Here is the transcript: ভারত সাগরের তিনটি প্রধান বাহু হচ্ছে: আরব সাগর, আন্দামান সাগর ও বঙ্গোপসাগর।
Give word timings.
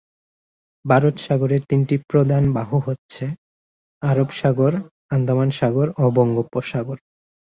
ভারত 0.85 1.15
সাগরের 1.19 1.61
তিনটি 1.69 1.95
প্রধান 2.11 2.43
বাহু 2.53 2.77
হচ্ছে: 2.87 3.25
আরব 4.01 4.29
সাগর, 4.31 4.73
আন্দামান 5.11 5.49
সাগর 5.51 5.87
ও 5.97 6.05
বঙ্গোপসাগর। 6.15 6.97